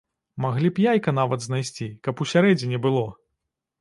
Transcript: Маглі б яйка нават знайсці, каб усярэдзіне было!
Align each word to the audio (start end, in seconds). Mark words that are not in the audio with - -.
Маглі 0.43 0.69
б 0.77 0.81
яйка 0.85 1.13
нават 1.19 1.45
знайсці, 1.47 1.89
каб 2.07 2.25
усярэдзіне 2.25 2.81
было! 2.87 3.05